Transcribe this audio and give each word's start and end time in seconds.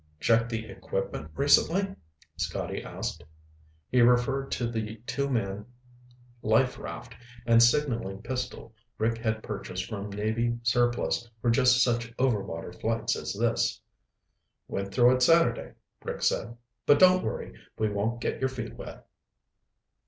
"Checked 0.19 0.49
the 0.49 0.65
equipment 0.65 1.29
recently?" 1.35 1.95
Scotty 2.35 2.81
asked. 2.83 3.23
He 3.87 4.01
referred 4.01 4.49
to 4.53 4.67
the 4.67 4.95
two 5.05 5.29
man 5.29 5.67
life 6.41 6.79
raft 6.79 7.13
and 7.45 7.61
signaling 7.61 8.23
pistol 8.23 8.73
Rick 8.97 9.19
had 9.19 9.43
purchased 9.43 9.85
from 9.85 10.09
Navy 10.09 10.57
surplus 10.63 11.29
for 11.39 11.51
just 11.51 11.83
such 11.83 12.17
overwater 12.17 12.73
flights 12.81 13.15
as 13.15 13.31
this. 13.33 13.79
"Went 14.67 14.91
through 14.91 15.13
it 15.13 15.21
Saturday," 15.21 15.73
Rick 16.03 16.23
said. 16.23 16.57
"But 16.87 16.97
don't 16.97 17.23
worry. 17.23 17.53
We 17.77 17.91
won't 17.91 18.21
get 18.21 18.39
your 18.39 18.49
feet 18.49 18.73
wet." 18.75 19.05